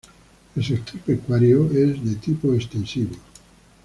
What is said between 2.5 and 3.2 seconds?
extensivo.